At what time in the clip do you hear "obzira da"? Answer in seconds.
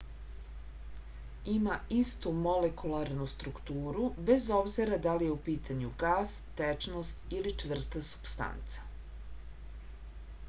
4.59-5.13